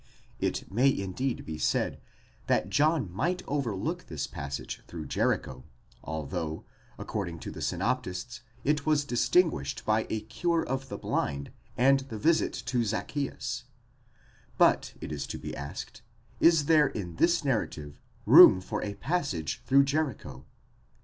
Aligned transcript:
It 0.39 0.71
may 0.71 0.89
indeed 0.91 1.45
be 1.45 1.59
said, 1.59 2.01
that 2.47 2.71
John 2.71 3.11
might 3.13 3.43
overlook 3.47 4.07
this 4.07 4.25
passage 4.25 4.81
through 4.87 5.05
Jericho, 5.05 5.63
although, 6.03 6.65
according 6.97 7.37
to 7.41 7.51
the 7.51 7.61
synoptists, 7.61 8.41
it 8.63 8.83
was 8.87 9.05
distinguished 9.05 9.85
by 9.85 10.07
a 10.09 10.21
cure 10.21 10.63
of 10.63 10.89
the 10.89 10.97
blind, 10.97 11.51
and 11.77 11.99
the 11.99 12.17
visit 12.17 12.53
to 12.65 12.83
Zacchzeus; 12.83 13.65
but, 14.57 14.95
it 15.01 15.11
is 15.11 15.27
to 15.27 15.37
be 15.37 15.55
asked, 15.55 16.01
is 16.39 16.65
there 16.65 16.87
in 16.87 17.15
his 17.17 17.45
narrative 17.45 17.99
room 18.25 18.59
for 18.59 18.81
a 18.81 18.95
passage 18.95 19.61
through 19.67 19.83
Jericho 19.83 20.47